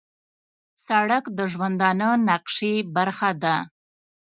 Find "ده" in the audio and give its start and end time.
3.43-3.55